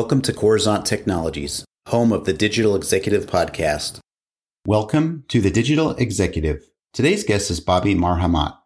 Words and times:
Welcome 0.00 0.22
to 0.22 0.32
Coruzant 0.32 0.86
Technologies, 0.86 1.62
home 1.88 2.10
of 2.10 2.24
the 2.24 2.32
Digital 2.32 2.74
Executive 2.74 3.26
Podcast. 3.26 3.98
Welcome 4.66 5.24
to 5.28 5.42
the 5.42 5.50
Digital 5.50 5.90
Executive. 5.90 6.64
Today's 6.94 7.22
guest 7.22 7.50
is 7.50 7.60
Bobby 7.60 7.94
Marhamat. 7.94 8.56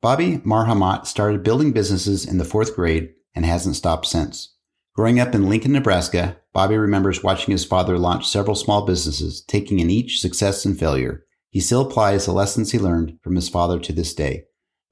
Bobby 0.00 0.38
Marhamat 0.46 1.06
started 1.06 1.42
building 1.42 1.72
businesses 1.72 2.24
in 2.24 2.38
the 2.38 2.44
fourth 2.44 2.76
grade 2.76 3.12
and 3.34 3.44
hasn't 3.44 3.74
stopped 3.74 4.06
since. 4.06 4.54
Growing 4.94 5.18
up 5.18 5.34
in 5.34 5.48
Lincoln, 5.48 5.72
Nebraska, 5.72 6.36
Bobby 6.54 6.76
remembers 6.76 7.20
watching 7.20 7.50
his 7.50 7.64
father 7.64 7.98
launch 7.98 8.24
several 8.28 8.54
small 8.54 8.86
businesses, 8.86 9.42
taking 9.42 9.80
in 9.80 9.90
each 9.90 10.20
success 10.20 10.64
and 10.64 10.78
failure. 10.78 11.26
He 11.50 11.58
still 11.58 11.80
applies 11.80 12.26
the 12.26 12.32
lessons 12.32 12.70
he 12.70 12.78
learned 12.78 13.18
from 13.24 13.34
his 13.34 13.48
father 13.48 13.80
to 13.80 13.92
this 13.92 14.14
day. 14.14 14.44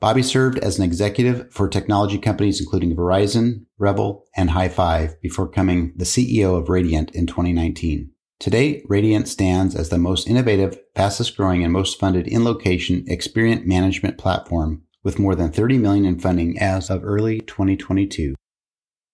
Bobby 0.04 0.22
served 0.22 0.58
as 0.58 0.76
an 0.76 0.84
executive 0.84 1.50
for 1.50 1.66
technology 1.66 2.18
companies 2.18 2.60
including 2.60 2.94
Verizon, 2.94 3.64
Rebel, 3.78 4.27
and 4.36 4.50
High 4.50 4.68
Five 4.68 5.18
before 5.22 5.46
becoming 5.46 5.94
the 5.96 6.04
CEO 6.04 6.58
of 6.58 6.66
Raydiant 6.66 7.12
in 7.12 7.27
2019. 7.27 8.10
Today, 8.38 8.82
Raydiant 8.82 9.27
stands 9.28 9.74
as 9.74 9.88
the 9.88 9.96
most 9.96 10.28
innovative, 10.28 10.78
fastest 10.94 11.38
growing, 11.38 11.64
and 11.64 11.72
most 11.72 11.98
funded 11.98 12.28
in 12.28 12.44
location 12.44 13.02
experience 13.08 13.62
management 13.64 14.18
platform 14.18 14.82
with 15.02 15.18
more 15.18 15.34
than 15.34 15.50
30 15.50 15.78
million 15.78 16.05
in 16.05 16.18
funding 16.18 16.58
as 16.58 16.91
of 16.91 17.02
early 17.02 17.41
2022. 17.41 18.34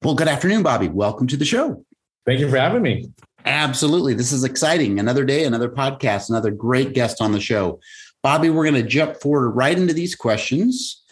Well, 0.03 0.17
good 0.17 0.27
afternoon, 0.27 0.65
Bobby. 0.65 0.89
Welcome 0.89 1.29
to 1.29 1.37
the 1.37 1.45
show. 1.45 1.85
Thank 2.27 2.41
you 2.41 2.51
for 2.51 2.57
having 2.57 2.83
me. 2.83 3.13
Absolutely. 3.45 4.15
This 4.15 4.33
is 4.33 4.43
exciting. 4.43 4.99
Another 4.99 5.25
day, 5.25 5.45
another 5.45 5.69
podcast, 5.69 6.31
another 6.31 6.51
great 6.51 6.95
guest 6.95 7.21
on 7.21 7.31
the 7.31 7.41
show. 7.41 7.79
Bobby, 8.23 8.51
we're 8.51 8.65
going 8.65 8.83
to 8.83 8.89
jump 8.89 9.17
forward 9.17 9.51
right 9.51 9.77
into 9.77 9.95
these 9.95 10.15
questions. 10.15 11.03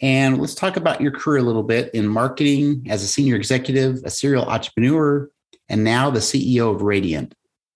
And 0.00 0.40
let's 0.40 0.54
talk 0.54 0.76
about 0.76 1.00
your 1.00 1.12
career 1.12 1.38
a 1.38 1.42
little 1.42 1.62
bit 1.62 1.92
in 1.94 2.06
marketing 2.06 2.86
as 2.88 3.02
a 3.02 3.06
senior 3.06 3.36
executive, 3.36 4.00
a 4.04 4.10
serial 4.10 4.44
entrepreneur, 4.44 5.30
and 5.68 5.84
now 5.84 6.10
the 6.10 6.20
CEO 6.20 6.74
of 6.74 6.82
Raydiant. 6.82 7.32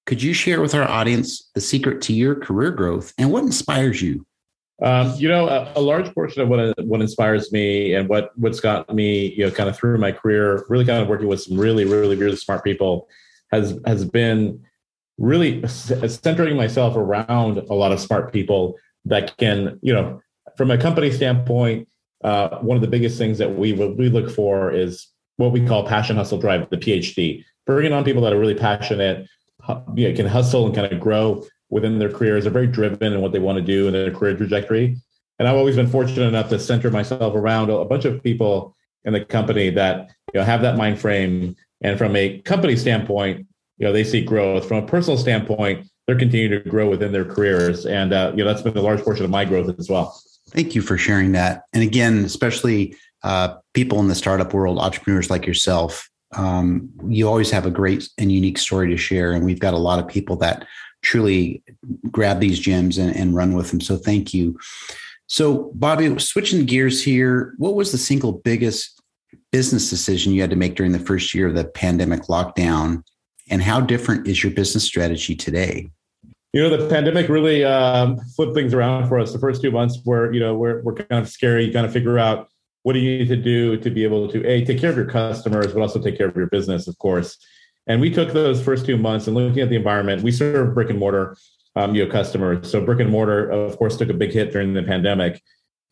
Could 0.07 0.23
you 0.23 0.33
share 0.33 0.61
with 0.61 0.75
our 0.75 0.89
audience 0.89 1.51
the 1.55 1.61
secret 1.61 2.01
to 2.03 2.13
your 2.13 2.37
career 2.37 2.71
growth 2.71 3.13
and 3.19 3.33
what 3.33 3.43
inspires 3.43 4.03
you? 4.03 4.25
Um, 4.83 5.15
you 5.17 5.29
know, 5.29 5.49
a, 5.49 5.73
a, 5.75 5.81
large 5.81 6.13
portion 6.13 6.43
of 6.43 6.49
what 6.49 6.79
what 6.85 7.01
inspires 7.01 7.51
me 7.51 7.95
and 7.95 8.11
what 8.11 8.31
what's 8.37 8.61
got 8.61 8.95
me, 8.95 9.33
you 9.33 9.47
know, 9.47 9.51
kind 9.51 9.71
of 9.71 9.77
through 9.77 9.97
my 9.97 10.13
career, 10.13 10.67
really 10.69 10.85
kind 10.85 11.03
of 11.03 11.09
working 11.09 11.29
with 11.29 11.41
some 11.41 11.59
really, 11.59 11.87
really, 11.87 12.15
really 12.15 12.37
smart 12.37 12.63
people, 12.63 13.09
has 13.51 13.81
has 13.87 14.05
been 14.05 14.63
really 15.19 15.67
centering 15.67 16.57
myself 16.57 16.97
around 16.97 17.59
a 17.59 17.75
lot 17.75 17.93
of 17.93 18.01
smart 18.01 18.33
people 18.33 18.77
that 19.05 19.37
can, 19.39 19.79
you 19.83 19.93
know, 19.93 20.21
from 20.57 20.71
a 20.71 20.79
company 20.79 21.11
standpoint, 21.11 21.89
uh, 22.25 22.59
one 22.59 22.77
of 22.77 22.81
the 22.81 22.89
biggest 22.89 23.19
things 23.19 23.39
that 23.39 23.57
we 23.57 23.73
we 23.73 24.09
look 24.09 24.31
for 24.31 24.73
is 24.73 25.09
what 25.37 25.53
we 25.53 25.67
call 25.67 25.87
passion, 25.87 26.17
hustle, 26.17 26.39
drive, 26.39 26.69
the 26.71 26.77
PhD. 26.77 27.45
Bringing 27.67 27.93
on 27.93 28.05
people 28.05 28.23
that 28.23 28.33
are 28.33 28.39
really 28.39 28.55
passionate, 28.55 29.29
you 29.95 30.09
know, 30.09 30.17
can 30.17 30.27
hustle 30.27 30.67
and 30.67 30.75
kind 30.75 30.91
of 30.91 31.01
grow 31.01 31.45
within 31.69 31.99
their 31.99 32.11
careers. 32.11 32.45
They're 32.45 32.53
very 32.53 32.67
driven 32.67 33.13
in 33.13 33.21
what 33.21 33.33
they 33.33 33.39
want 33.39 33.57
to 33.57 33.63
do 33.63 33.87
in 33.87 33.93
their 33.93 34.11
career 34.11 34.37
trajectory. 34.37 34.97
And 35.39 35.47
I've 35.47 35.57
always 35.57 35.77
been 35.77 35.89
fortunate 35.89 36.27
enough 36.27 36.49
to 36.51 36.59
center 36.59 36.91
myself 36.91 37.35
around 37.35 37.71
a 37.71 37.85
bunch 37.85 38.05
of 38.05 38.23
people 38.23 38.75
in 39.05 39.13
the 39.13 39.25
company 39.25 39.71
that 39.71 40.11
you 40.33 40.41
know 40.41 40.45
have 40.45 40.63
that 40.63 40.77
mind 40.77 40.99
frame. 41.01 41.57
And 41.83 41.99
from 41.99 42.17
a 42.17 42.41
company 42.41 42.77
standpoint, 42.77 43.47
you 43.79 43.87
know 43.87 43.93
they 43.93 44.05
see 44.05 44.23
growth. 44.23 44.67
From 44.67 44.85
a 44.85 44.87
personal 44.87 45.19
standpoint, 45.19 45.87
they're 46.07 46.19
continuing 46.19 46.63
to 46.63 46.69
grow 46.69 46.89
within 46.89 47.13
their 47.13 47.25
careers, 47.25 47.87
and 47.87 48.13
uh, 48.13 48.33
you 48.35 48.45
know 48.45 48.51
that's 48.51 48.63
been 48.63 48.77
a 48.77 48.83
large 48.83 49.03
portion 49.03 49.25
of 49.25 49.31
my 49.31 49.45
growth 49.45 49.75
as 49.79 49.89
well. 49.89 50.21
Thank 50.51 50.75
you 50.75 50.83
for 50.83 50.97
sharing 50.97 51.33
that. 51.33 51.65
And 51.73 51.83
again, 51.83 52.25
especially 52.25 52.97
uh, 53.23 53.57
people 53.75 53.99
in 54.01 54.09
the 54.09 54.15
startup 54.15 54.55
world, 54.55 54.79
entrepreneurs 54.79 55.29
like 55.29 55.47
yourself, 55.47 56.09
um, 56.37 56.91
you 57.09 57.29
always 57.29 57.51
have 57.51 57.67
a 57.67 57.71
great 57.71 58.09
and 58.19 58.31
unique 58.31 58.59
story 58.59 58.89
to 58.89 58.97
share. 58.97 59.33
And 59.33 59.45
we've 59.45 59.61
got 59.61 59.75
a 59.75 59.79
lot 59.79 59.99
of 59.99 60.07
people 60.09 60.37
that 60.37 60.67
truly 61.03 61.63
grab 62.11 62.41
these 62.41 62.59
gems 62.59 62.99
and, 62.99 63.15
and 63.15 63.35
run 63.35 63.55
with 63.55 63.71
them. 63.71 63.81
So 63.81 63.97
thank 63.97 64.33
you. 64.33 64.59
So, 65.29 65.73
Bobby, 65.75 66.19
switching 66.21 66.67
gears 66.67 67.03
here, 67.03 67.55
what 67.59 67.75
was 67.75 67.91
the 67.91 67.99
single 67.99 68.33
biggest 68.33 69.01
business 69.51 69.91
decision 69.91 70.33
you 70.33 70.41
had 70.41 70.51
to 70.51 70.57
make 70.57 70.77
during 70.77 70.93
the 70.93 71.01
first 71.01 71.35
year 71.35 71.49
of 71.49 71.55
the 71.55 71.65
pandemic 71.65 72.23
lockdown? 72.23 73.03
And 73.49 73.63
how 73.63 73.81
different 73.81 74.27
is 74.27 74.43
your 74.43 74.53
business 74.53 74.85
strategy 74.85 75.37
today? 75.37 75.91
You 76.53 76.63
know, 76.63 76.77
the 76.77 76.89
pandemic 76.89 77.29
really 77.29 77.65
um, 77.65 78.19
flipped 78.35 78.55
things 78.55 78.73
around 78.73 79.09
for 79.09 79.19
us. 79.19 79.33
The 79.33 79.39
first 79.39 79.63
two 79.63 79.71
months 79.71 79.99
were, 80.05 80.33
you 80.33 80.41
know, 80.41 80.55
we're, 80.55 80.83
we're 80.83 80.95
kind 80.95 81.23
of 81.23 81.29
scary. 81.29 81.67
You 81.67 81.73
kind 81.73 81.87
of 81.87 81.93
figure 81.93 82.19
out 82.19 82.49
what 82.83 82.95
do 82.95 83.01
you 83.01 83.19
need 83.19 83.29
to 83.29 83.37
do 83.37 83.77
to 83.77 83.91
be 83.91 84.05
able 84.05 84.29
to 84.29 84.47
a 84.47 84.65
take 84.65 84.81
care 84.81 84.91
of 84.91 84.97
your 84.97 85.07
customers, 85.07 85.73
but 85.73 85.81
also 85.81 86.01
take 86.01 86.17
care 86.17 86.29
of 86.29 86.37
your 86.37 86.47
business, 86.47 86.89
of 86.89 86.97
course. 86.99 87.37
And 87.87 88.01
we 88.01 88.11
took 88.11 88.33
those 88.33 88.63
first 88.63 88.87
two 88.87 88.97
months 88.97 89.27
and 89.27 89.37
looking 89.37 89.61
at 89.61 89.69
the 89.69 89.77
environment, 89.77 90.23
we 90.23 90.33
serve 90.33 90.75
brick 90.75 90.91
and 90.91 90.99
mortar 90.99 91.37
um, 91.77 91.95
you 91.95 92.05
know, 92.05 92.11
customers. 92.11 92.71
So 92.71 92.85
brick 92.85 93.01
and 93.01 93.11
mortar, 93.11 93.49
of 93.49 93.77
course, 93.77 93.97
took 93.97 94.09
a 94.09 94.15
big 94.15 94.33
hit 94.33 94.53
during 94.53 94.73
the 94.73 94.83
pandemic. 94.83 95.43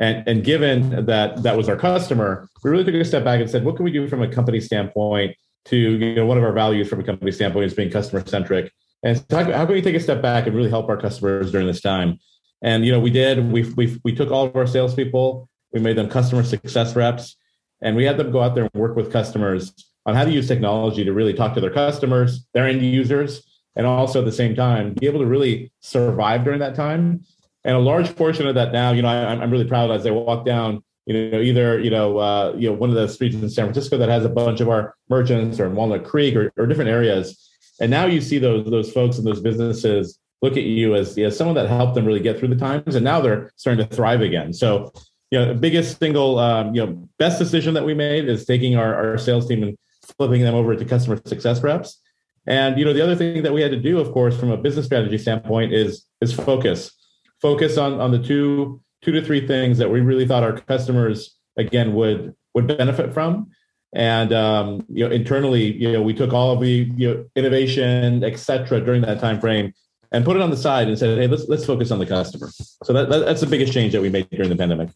And, 0.00 0.26
and 0.26 0.42
given 0.42 1.06
that 1.06 1.42
that 1.42 1.56
was 1.56 1.68
our 1.68 1.76
customer, 1.76 2.48
we 2.64 2.70
really 2.70 2.84
took 2.84 2.94
a 2.94 3.04
step 3.04 3.22
back 3.22 3.40
and 3.40 3.48
said, 3.48 3.64
what 3.64 3.76
can 3.76 3.84
we 3.84 3.92
do 3.92 4.08
from 4.08 4.22
a 4.22 4.28
company 4.28 4.60
standpoint 4.60 5.36
to, 5.66 5.76
you 5.76 6.14
know, 6.14 6.26
one 6.26 6.38
of 6.38 6.44
our 6.44 6.52
values 6.52 6.88
from 6.88 7.00
a 7.00 7.04
company 7.04 7.32
standpoint 7.32 7.66
is 7.66 7.74
being 7.74 7.90
customer 7.90 8.24
centric. 8.26 8.72
And 9.02 9.18
so 9.18 9.24
how, 9.30 9.44
how 9.44 9.66
can 9.66 9.74
we 9.74 9.82
take 9.82 9.96
a 9.96 10.00
step 10.00 10.22
back 10.22 10.46
and 10.46 10.54
really 10.56 10.70
help 10.70 10.88
our 10.88 10.96
customers 10.96 11.52
during 11.52 11.66
this 11.66 11.80
time? 11.80 12.18
And, 12.62 12.84
you 12.84 12.92
know, 12.92 13.00
we 13.00 13.10
did, 13.10 13.52
we, 13.52 13.62
we, 13.76 14.00
we 14.04 14.14
took 14.14 14.30
all 14.30 14.46
of 14.46 14.56
our 14.56 14.66
salespeople, 14.66 15.48
we 15.72 15.80
made 15.80 15.96
them 15.96 16.08
customer 16.08 16.42
success 16.42 16.96
reps, 16.96 17.36
and 17.82 17.96
we 17.96 18.04
had 18.04 18.16
them 18.16 18.30
go 18.30 18.40
out 18.40 18.54
there 18.54 18.64
and 18.64 18.80
work 18.80 18.96
with 18.96 19.12
customers 19.12 19.74
on 20.06 20.14
how 20.14 20.24
to 20.24 20.30
use 20.30 20.48
technology 20.48 21.04
to 21.04 21.12
really 21.12 21.34
talk 21.34 21.54
to 21.54 21.60
their 21.60 21.70
customers, 21.72 22.46
their 22.54 22.66
end 22.66 22.82
users, 22.82 23.42
and 23.76 23.86
also 23.86 24.20
at 24.20 24.24
the 24.24 24.32
same 24.32 24.54
time 24.54 24.94
be 24.94 25.06
able 25.06 25.20
to 25.20 25.26
really 25.26 25.72
survive 25.80 26.44
during 26.44 26.60
that 26.60 26.74
time. 26.74 27.24
And 27.64 27.76
a 27.76 27.80
large 27.80 28.14
portion 28.14 28.46
of 28.46 28.54
that 28.54 28.72
now, 28.72 28.92
you 28.92 29.02
know, 29.02 29.08
I, 29.08 29.32
am 29.32 29.50
really 29.50 29.66
proud 29.66 29.90
as 29.90 30.06
I 30.06 30.10
walk 30.10 30.44
down, 30.44 30.84
you 31.06 31.30
know, 31.30 31.40
either 31.40 31.78
you 31.78 31.90
know, 31.90 32.18
uh, 32.18 32.54
you 32.56 32.68
know, 32.68 32.74
one 32.74 32.90
of 32.90 32.96
the 32.96 33.08
streets 33.08 33.34
in 33.34 33.48
San 33.48 33.66
Francisco 33.66 33.98
that 33.98 34.08
has 34.08 34.24
a 34.24 34.28
bunch 34.28 34.60
of 34.60 34.68
our 34.68 34.94
merchants, 35.08 35.60
or 35.60 35.66
in 35.66 35.74
Walnut 35.74 36.04
Creek, 36.04 36.34
or, 36.34 36.52
or 36.56 36.66
different 36.66 36.90
areas. 36.90 37.50
And 37.80 37.90
now 37.90 38.06
you 38.06 38.20
see 38.20 38.38
those 38.38 38.70
those 38.70 38.92
folks 38.92 39.18
and 39.18 39.26
those 39.26 39.40
businesses 39.40 40.18
look 40.42 40.56
at 40.56 40.64
you 40.64 40.94
as, 40.94 41.16
as 41.16 41.36
someone 41.36 41.56
that 41.56 41.68
helped 41.68 41.94
them 41.94 42.04
really 42.04 42.20
get 42.20 42.38
through 42.38 42.48
the 42.48 42.56
times, 42.56 42.94
and 42.94 43.04
now 43.04 43.20
they're 43.20 43.52
starting 43.56 43.86
to 43.86 43.94
thrive 43.94 44.20
again. 44.20 44.52
So, 44.52 44.92
you 45.30 45.38
know, 45.38 45.48
the 45.48 45.54
biggest 45.54 45.98
single, 45.98 46.38
um, 46.38 46.74
you 46.74 46.84
know, 46.84 47.08
best 47.18 47.38
decision 47.38 47.74
that 47.74 47.84
we 47.84 47.94
made 47.94 48.28
is 48.28 48.44
taking 48.44 48.76
our, 48.76 48.94
our 48.94 49.18
sales 49.18 49.48
team 49.48 49.62
and 49.62 49.76
flipping 50.18 50.42
them 50.42 50.54
over 50.54 50.76
to 50.76 50.84
customer 50.84 51.20
success 51.24 51.62
reps. 51.62 52.00
And 52.46 52.78
you 52.78 52.84
know, 52.84 52.92
the 52.92 53.02
other 53.02 53.16
thing 53.16 53.42
that 53.42 53.52
we 53.52 53.62
had 53.62 53.70
to 53.70 53.80
do, 53.80 53.98
of 53.98 54.12
course, 54.12 54.38
from 54.38 54.50
a 54.50 54.56
business 54.56 54.86
strategy 54.86 55.18
standpoint, 55.18 55.72
is 55.72 56.06
is 56.20 56.32
focus. 56.32 56.92
Focus 57.40 57.78
on 57.78 58.00
on 58.00 58.10
the 58.10 58.22
two 58.22 58.82
two 59.04 59.12
to 59.12 59.22
three 59.22 59.46
things 59.46 59.78
that 59.78 59.90
we 59.90 60.00
really 60.00 60.26
thought 60.26 60.42
our 60.42 60.58
customers 60.60 61.36
again 61.56 61.94
would 61.94 62.34
would 62.54 62.66
benefit 62.66 63.12
from. 63.12 63.50
And 63.94 64.32
um, 64.32 64.84
you 64.88 65.06
know, 65.06 65.14
internally, 65.14 65.72
you 65.72 65.92
know, 65.92 66.02
we 66.02 66.14
took 66.14 66.32
all 66.32 66.52
of 66.52 66.60
the 66.60 66.90
you 66.96 67.14
know, 67.14 67.24
innovation, 67.36 68.24
et 68.24 68.38
cetera, 68.38 68.80
during 68.80 69.02
that 69.02 69.20
time 69.20 69.40
frame, 69.40 69.72
and 70.10 70.24
put 70.24 70.36
it 70.36 70.42
on 70.42 70.50
the 70.50 70.56
side 70.56 70.88
and 70.88 70.98
said, 70.98 71.16
"Hey, 71.18 71.28
let's 71.28 71.48
let's 71.48 71.64
focus 71.64 71.90
on 71.92 72.00
the 72.00 72.06
customer." 72.06 72.48
So 72.82 72.92
that, 72.92 73.08
that 73.10 73.24
that's 73.24 73.40
the 73.40 73.46
biggest 73.46 73.72
change 73.72 73.92
that 73.92 74.02
we 74.02 74.10
made 74.10 74.28
during 74.30 74.48
the 74.48 74.56
pandemic. 74.56 74.88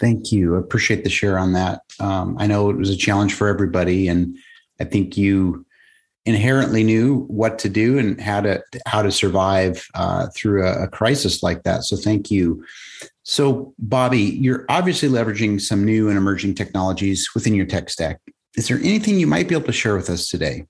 Thank 0.00 0.32
you. 0.32 0.56
I 0.56 0.60
appreciate 0.60 1.04
the 1.04 1.10
share 1.10 1.38
on 1.38 1.52
that. 1.54 1.82
Um, 2.00 2.36
I 2.38 2.46
know 2.46 2.70
it 2.70 2.76
was 2.76 2.90
a 2.90 2.96
challenge 2.96 3.34
for 3.34 3.48
everybody, 3.48 4.08
and 4.08 4.36
I 4.80 4.84
think 4.84 5.16
you 5.18 5.65
inherently 6.26 6.82
knew 6.82 7.24
what 7.28 7.58
to 7.60 7.68
do 7.68 7.98
and 7.98 8.20
how 8.20 8.40
to 8.40 8.62
how 8.84 9.00
to 9.00 9.12
survive 9.12 9.86
uh, 9.94 10.26
through 10.34 10.66
a, 10.66 10.84
a, 10.84 10.88
crisis 10.88 11.42
like 11.42 11.62
that. 11.62 11.84
So 11.84 11.96
thank 11.96 12.30
you. 12.30 12.64
So 13.22 13.72
Bobby, 13.78 14.20
you're 14.20 14.66
obviously 14.68 15.08
leveraging 15.08 15.60
some 15.60 15.84
new 15.84 16.08
and 16.08 16.18
emerging 16.18 16.56
technologies 16.56 17.30
within 17.34 17.54
your 17.54 17.66
tech 17.66 17.88
stack. 17.88 18.20
Is 18.56 18.68
there 18.68 18.78
anything 18.78 19.18
you 19.18 19.26
might 19.26 19.48
be 19.48 19.54
able 19.54 19.66
to 19.66 19.72
share 19.72 19.96
with 19.96 20.10
us 20.10 20.28
today? 20.28 20.66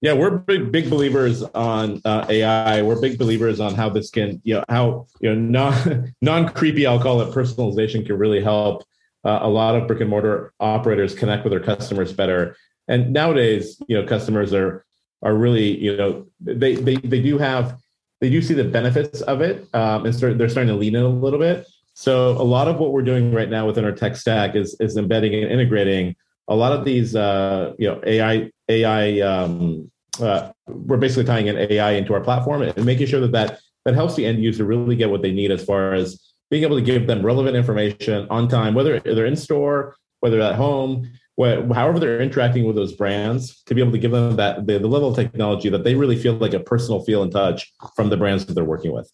Yeah, 0.00 0.14
we're 0.14 0.30
big 0.30 0.72
big 0.72 0.88
believers 0.88 1.42
on 1.42 2.00
uh, 2.04 2.26
AI. 2.28 2.82
We're 2.82 3.00
big 3.00 3.18
believers 3.18 3.60
on 3.60 3.74
how 3.74 3.88
this 3.88 4.10
can, 4.10 4.40
you 4.44 4.54
know, 4.54 4.64
how 4.68 5.06
you 5.20 5.34
know 5.34 5.34
non 5.34 6.12
non 6.22 6.48
creepy, 6.48 6.86
I'll 6.86 7.02
call 7.02 7.20
it 7.20 7.34
personalization, 7.34 8.06
can 8.06 8.18
really 8.18 8.42
help 8.42 8.84
uh, 9.24 9.40
a 9.42 9.48
lot 9.48 9.74
of 9.74 9.86
brick 9.86 10.00
and 10.00 10.10
mortar 10.10 10.52
operators 10.60 11.14
connect 11.14 11.44
with 11.44 11.52
their 11.52 11.60
customers 11.60 12.12
better. 12.12 12.56
And 12.88 13.12
nowadays, 13.12 13.80
you 13.86 14.00
know, 14.00 14.06
customers 14.06 14.52
are 14.52 14.84
are 15.22 15.34
really, 15.34 15.78
you 15.78 15.96
know, 15.96 16.26
they 16.40 16.74
they 16.74 16.96
they 16.96 17.20
do 17.22 17.38
have 17.38 17.78
they 18.20 18.30
do 18.30 18.40
see 18.40 18.54
the 18.54 18.64
benefits 18.64 19.20
of 19.22 19.40
it, 19.40 19.68
um, 19.74 20.06
and 20.06 20.14
start, 20.14 20.38
they're 20.38 20.48
starting 20.48 20.72
to 20.72 20.78
lean 20.78 20.94
in 20.94 21.02
a 21.02 21.08
little 21.08 21.38
bit. 21.38 21.66
So 21.94 22.30
a 22.30 22.42
lot 22.42 22.68
of 22.68 22.78
what 22.78 22.92
we're 22.92 23.02
doing 23.02 23.32
right 23.32 23.50
now 23.50 23.66
within 23.66 23.84
our 23.84 23.92
tech 23.92 24.16
stack 24.16 24.54
is 24.54 24.76
is 24.80 24.96
embedding 24.96 25.34
and 25.34 25.50
integrating 25.50 26.16
a 26.48 26.54
lot 26.54 26.72
of 26.72 26.84
these, 26.84 27.14
uh, 27.14 27.72
you 27.78 27.88
know, 27.88 28.00
AI 28.04 28.50
AI 28.68 29.20
um, 29.20 29.90
uh, 30.20 30.52
we're 30.66 30.96
basically 30.96 31.24
tying 31.24 31.46
in 31.46 31.56
AI 31.56 31.92
into 31.92 32.14
our 32.14 32.20
platform 32.20 32.62
and 32.62 32.84
making 32.84 33.06
sure 33.06 33.20
that, 33.20 33.32
that 33.32 33.60
that 33.84 33.94
helps 33.94 34.14
the 34.14 34.26
end 34.26 34.42
user 34.42 34.64
really 34.64 34.96
get 34.96 35.10
what 35.10 35.22
they 35.22 35.32
need 35.32 35.50
as 35.50 35.64
far 35.64 35.94
as 35.94 36.32
being 36.50 36.62
able 36.62 36.76
to 36.76 36.82
give 36.82 37.06
them 37.06 37.24
relevant 37.24 37.56
information 37.56 38.26
on 38.30 38.46
time, 38.46 38.74
whether 38.74 39.00
they're 39.00 39.26
in 39.26 39.36
store, 39.36 39.96
whether 40.20 40.40
at 40.40 40.54
home, 40.54 41.10
what, 41.36 41.70
however 41.72 41.98
they're 41.98 42.20
interacting 42.20 42.64
with 42.64 42.76
those 42.76 42.92
brands, 42.92 43.62
to 43.64 43.74
be 43.74 43.80
able 43.80 43.92
to 43.92 43.98
give 43.98 44.10
them 44.10 44.36
that 44.36 44.66
the, 44.66 44.78
the 44.78 44.88
level 44.88 45.08
of 45.08 45.16
technology 45.16 45.68
that 45.70 45.84
they 45.84 45.94
really 45.94 46.16
feel 46.16 46.34
like 46.34 46.54
a 46.54 46.60
personal 46.60 47.02
feel 47.04 47.22
and 47.22 47.32
touch 47.32 47.72
from 47.96 48.10
the 48.10 48.16
brands 48.16 48.44
that 48.46 48.54
they're 48.54 48.64
working 48.64 48.92
with. 48.92 49.10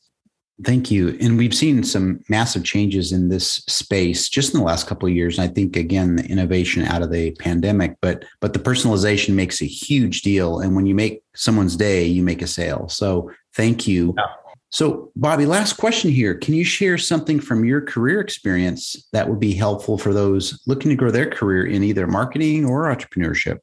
Thank 0.64 0.90
you. 0.90 1.16
And 1.20 1.38
we've 1.38 1.54
seen 1.54 1.84
some 1.84 2.20
massive 2.28 2.64
changes 2.64 3.12
in 3.12 3.28
this 3.28 3.62
space 3.68 4.28
just 4.28 4.52
in 4.52 4.58
the 4.58 4.66
last 4.66 4.88
couple 4.88 5.08
of 5.08 5.14
years. 5.14 5.38
And 5.38 5.48
I 5.48 5.54
think 5.54 5.76
again, 5.76 6.16
the 6.16 6.24
innovation 6.24 6.82
out 6.82 7.02
of 7.02 7.12
the 7.12 7.30
pandemic, 7.36 7.96
but 8.02 8.24
but 8.40 8.54
the 8.54 8.58
personalization 8.58 9.34
makes 9.34 9.62
a 9.62 9.66
huge 9.66 10.22
deal. 10.22 10.58
And 10.58 10.74
when 10.74 10.84
you 10.84 10.96
make 10.96 11.22
someone's 11.36 11.76
day, 11.76 12.04
you 12.04 12.24
make 12.24 12.42
a 12.42 12.48
sale. 12.48 12.88
So 12.88 13.30
thank 13.54 13.86
you. 13.86 14.14
Yeah. 14.16 14.24
So, 14.70 15.10
Bobby, 15.16 15.46
last 15.46 15.74
question 15.74 16.10
here. 16.10 16.34
Can 16.34 16.52
you 16.52 16.64
share 16.64 16.98
something 16.98 17.40
from 17.40 17.64
your 17.64 17.80
career 17.80 18.20
experience 18.20 19.08
that 19.12 19.28
would 19.28 19.40
be 19.40 19.54
helpful 19.54 19.96
for 19.96 20.12
those 20.12 20.62
looking 20.66 20.90
to 20.90 20.96
grow 20.96 21.10
their 21.10 21.28
career 21.28 21.66
in 21.66 21.82
either 21.82 22.06
marketing 22.06 22.66
or 22.66 22.84
entrepreneurship? 22.84 23.58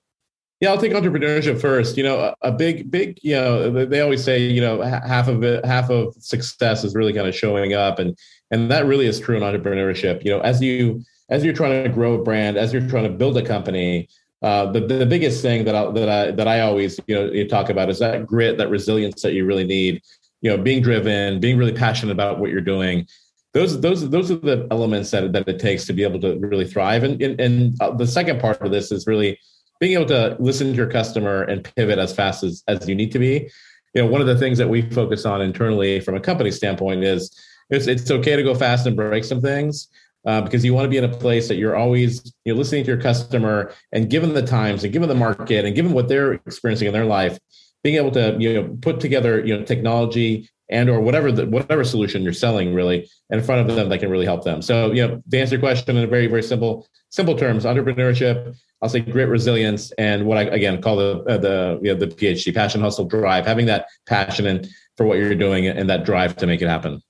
Yeah, 0.62 0.72
I'll 0.72 0.80
take 0.80 0.94
entrepreneurship 0.94 1.62
first. 1.62 1.96
You 1.96 2.04
know, 2.04 2.34
a, 2.42 2.52
big, 2.52 2.90
big, 2.90 3.20
you 3.22 3.36
know, 3.36 3.86
they 3.86 4.02
always 4.02 4.24
say, 4.24 4.40
you 4.40 4.62
know, 4.62 4.82
half 4.82 5.28
of 5.28 5.44
it, 5.44 5.64
half 5.64 5.92
of 5.92 6.16
success 6.18 6.84
is 6.84 6.96
really 6.96 7.14
kind 7.14 7.28
of 7.28 7.36
showing 7.36 7.74
up. 7.74 8.00
And, 8.00 8.18
and 8.50 8.72
that 8.72 8.86
really 8.86 9.06
is 9.06 9.20
true 9.20 9.36
in 9.38 9.44
entrepreneurship. 9.44 10.24
You 10.26 10.32
know, 10.32 10.40
as 10.40 10.62
you, 10.62 11.04
as 11.30 11.44
you're 11.44 11.54
trying 11.54 11.84
to 11.84 11.90
grow 11.90 12.14
a 12.14 12.24
brand, 12.24 12.58
as 12.58 12.74
you're 12.74 12.88
trying 12.88 13.04
to 13.04 13.10
build 13.10 13.38
a 13.38 13.46
company, 13.46 14.08
uh, 14.42 14.72
the, 14.72 14.80
the 14.80 15.06
biggest 15.06 15.42
thing 15.42 15.66
that 15.66 15.76
I, 15.76 15.92
that 15.92 16.10
I, 16.10 16.32
that 16.32 16.48
I 16.48 16.62
always, 16.62 17.00
you 17.06 17.16
know, 17.16 17.26
you 17.26 17.48
talk 17.48 17.70
about 17.70 17.90
is 17.90 18.00
that 18.00 18.26
grit, 18.26 18.58
that 18.58 18.70
resilience 18.70 19.22
that 19.22 19.34
you 19.34 19.46
really 19.46 19.66
need 19.66 20.02
you 20.46 20.52
know 20.52 20.62
being 20.62 20.80
driven 20.80 21.40
being 21.40 21.58
really 21.58 21.74
passionate 21.74 22.12
about 22.12 22.40
what 22.40 22.52
you're 22.52 22.62
doing. 22.62 23.08
Those 23.56 23.82
those 23.82 24.08
those 24.12 24.30
are 24.30 24.36
the 24.36 24.68
elements 24.70 25.10
that, 25.10 25.34
that 25.34 25.48
it 25.48 25.60
takes 25.60 25.86
to 25.86 25.94
be 25.94 26.04
able 26.04 26.20
to 26.22 26.38
really 26.38 26.68
thrive. 26.68 27.02
And 27.04 27.20
and, 27.20 27.42
and 27.42 27.82
uh, 27.82 27.96
the 27.96 28.06
second 28.06 28.40
part 28.40 28.62
of 28.62 28.70
this 28.72 28.92
is 28.92 29.08
really 29.08 29.40
being 29.80 29.94
able 29.94 30.06
to 30.06 30.38
listen 30.40 30.68
to 30.68 30.74
your 30.76 30.90
customer 30.90 31.42
and 31.42 31.64
pivot 31.76 31.98
as 31.98 32.14
fast 32.14 32.44
as, 32.44 32.64
as 32.68 32.88
you 32.88 32.94
need 32.94 33.12
to 33.14 33.18
be. 33.18 33.50
You 33.96 34.04
know 34.04 34.06
one 34.06 34.22
of 34.22 34.28
the 34.28 34.38
things 34.38 34.60
that 34.60 34.70
we 34.70 34.84
focus 34.84 35.26
on 35.26 35.42
internally 35.42 36.00
from 36.00 36.14
a 36.14 36.20
company 36.20 36.52
standpoint 36.52 37.04
is 37.04 37.36
it's, 37.72 37.88
it's 37.88 38.12
okay 38.12 38.36
to 38.36 38.44
go 38.44 38.54
fast 38.54 38.86
and 38.86 38.96
break 38.96 39.24
some 39.24 39.42
things 39.42 39.88
uh, 40.28 40.42
because 40.42 40.64
you 40.64 40.76
want 40.76 40.86
to 40.86 40.90
be 40.90 40.98
in 40.98 41.06
a 41.06 41.18
place 41.18 41.48
that 41.48 41.56
you're 41.56 41.76
always 41.76 42.32
you're 42.46 42.56
listening 42.56 42.84
to 42.84 42.92
your 42.92 43.02
customer 43.02 43.74
and 43.94 44.12
given 44.12 44.36
the 44.36 44.46
times 44.46 44.84
and 44.84 44.94
given 44.94 45.10
the 45.10 45.16
market 45.16 45.66
and 45.66 45.76
given 45.76 45.92
what 45.92 46.08
they're 46.08 46.34
experiencing 46.34 46.86
in 46.88 46.94
their 46.94 47.06
life 47.06 47.40
being 47.86 47.98
able 47.98 48.10
to 48.10 48.36
you 48.40 48.52
know 48.52 48.78
put 48.82 49.00
together 49.00 49.46
you 49.46 49.56
know 49.56 49.64
technology 49.64 50.50
and 50.70 50.90
or 50.90 51.00
whatever 51.00 51.32
the 51.32 51.46
whatever 51.46 51.84
solution 51.84 52.24
you're 52.24 52.34
selling 52.34 52.74
really 52.74 53.08
in 53.30 53.44
front 53.44 53.62
of 53.62 53.76
them 53.76 53.90
that 53.90 54.00
can 54.00 54.10
really 54.10 54.26
help 54.26 54.44
them. 54.44 54.60
So 54.60 54.92
you 54.92 55.08
know 55.08 55.22
to 55.30 55.40
answer 55.40 55.56
your 55.56 55.62
question 55.62 55.96
in 55.96 56.04
a 56.04 56.08
very 56.08 56.26
very 56.26 56.42
simple 56.42 56.88
simple 57.10 57.38
terms 57.38 57.64
entrepreneurship 57.64 58.58
i'll 58.82 58.90
say 58.90 59.00
grit 59.00 59.30
resilience 59.30 59.92
and 59.98 60.26
what 60.26 60.38
i 60.38 60.42
again 60.60 60.82
call 60.82 60.98
the 60.98 61.24
uh, 61.26 61.38
the 61.38 61.80
you 61.82 61.94
know 61.94 62.00
the 62.04 62.08
phd 62.08 62.54
passion 62.54 62.82
hustle 62.82 63.06
drive 63.06 63.46
having 63.46 63.68
that 63.68 63.86
passion 64.08 64.48
and 64.48 64.68
for 64.98 65.06
what 65.06 65.18
you're 65.20 65.36
doing 65.36 65.68
and 65.68 65.88
that 65.90 66.04
drive 66.06 66.36
to 66.38 66.48
make 66.48 66.62
it 66.62 66.68
happen. 66.68 67.02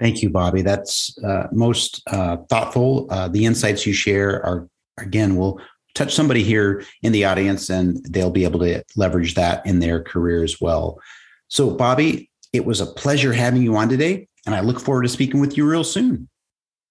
Thank 0.00 0.20
you 0.22 0.30
bobby. 0.30 0.62
That's 0.62 1.16
uh, 1.18 1.46
most 1.52 2.02
uh, 2.08 2.38
thoughtful. 2.50 3.06
Uh, 3.08 3.28
the 3.28 3.44
insights 3.46 3.86
you 3.86 3.92
share 3.92 4.44
are 4.44 4.68
again 4.98 5.36
will 5.36 5.60
touch 5.94 6.14
somebody 6.14 6.42
here 6.42 6.84
in 7.02 7.12
the 7.12 7.24
audience 7.24 7.70
and 7.70 8.04
they'll 8.10 8.30
be 8.30 8.44
able 8.44 8.60
to 8.60 8.82
leverage 8.96 9.34
that 9.34 9.64
in 9.66 9.78
their 9.78 10.02
career 10.02 10.42
as 10.42 10.60
well. 10.60 11.00
So, 11.48 11.70
Bobby, 11.70 12.30
it 12.52 12.64
was 12.64 12.80
a 12.80 12.86
pleasure 12.86 13.32
having 13.32 13.62
you 13.62 13.76
on 13.76 13.88
today, 13.88 14.28
and 14.46 14.54
I 14.54 14.60
look 14.60 14.80
forward 14.80 15.02
to 15.02 15.08
speaking 15.08 15.40
with 15.40 15.56
you 15.56 15.68
real 15.68 15.84
soon. 15.84 16.28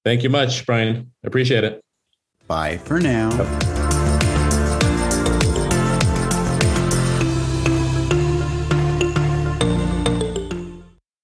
Thank 0.03 0.23
you 0.23 0.29
much, 0.29 0.65
Brian. 0.65 1.11
Appreciate 1.23 1.63
it. 1.63 1.81
Bye 2.47 2.77
for 2.77 2.99
now. 2.99 3.72